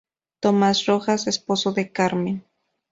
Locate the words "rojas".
0.87-1.27